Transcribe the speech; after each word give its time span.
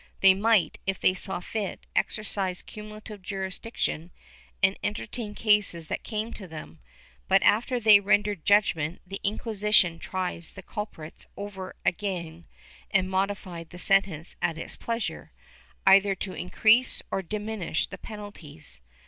They 0.21 0.33
might, 0.33 0.79
if 0.87 0.99
they 0.99 1.13
saw 1.13 1.39
fit, 1.41 1.85
exercise 1.95 2.63
cumulative 2.63 3.21
juris 3.21 3.59
diction, 3.59 4.09
and 4.63 4.75
entertain 4.83 5.35
cases 5.35 5.89
that 5.89 6.01
came 6.01 6.33
to 6.33 6.47
them, 6.47 6.79
but, 7.27 7.43
after 7.43 7.79
they 7.79 7.99
rendered 7.99 8.43
judgement, 8.43 8.99
the 9.05 9.19
Inquisition 9.23 9.99
tried 9.99 10.41
the 10.41 10.63
culprits 10.63 11.27
over 11.37 11.75
again 11.85 12.47
and 12.89 13.11
modified 13.11 13.69
the 13.69 13.77
sentence 13.77 14.35
at 14.41 14.57
its 14.57 14.75
pleasure, 14.75 15.33
either 15.85 16.15
to 16.15 16.33
increase 16.33 17.03
or 17.11 17.21
diminish 17.21 17.85
the 17.85 17.99
penalties. 17.99 18.81